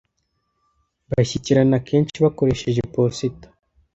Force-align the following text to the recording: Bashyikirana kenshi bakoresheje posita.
Bashyikirana 1.09 1.77
kenshi 1.87 2.17
bakoresheje 2.25 2.81
posita. 2.93 3.47